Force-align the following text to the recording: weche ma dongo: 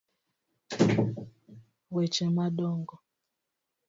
weche 1.93 2.25
ma 2.35 2.45
dongo: 2.57 2.95